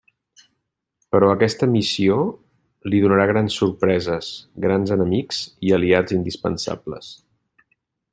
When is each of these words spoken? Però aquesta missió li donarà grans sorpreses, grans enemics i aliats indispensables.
Però 1.15 1.27
aquesta 1.33 1.67
missió 1.73 2.15
li 2.93 3.01
donarà 3.03 3.27
grans 3.33 3.57
sorpreses, 3.61 4.31
grans 4.67 4.95
enemics 4.99 5.43
i 5.69 5.75
aliats 5.81 6.17
indispensables. 6.21 7.13